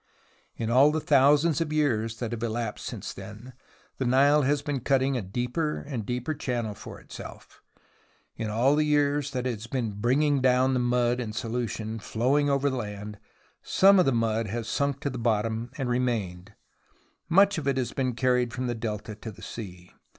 [0.55, 3.53] In all the thousands of years that have elapsed since then,
[3.99, 7.61] the Nile has been cutting a deeper and deeper channel for itself.
[8.35, 12.49] In all the years that it has been bringing down the mud in solution, flowing
[12.49, 13.19] over the land,
[13.61, 16.55] some of the mud has sunk to the bottom and remained;
[17.29, 19.91] much of it has been carried from the Delta to the sea.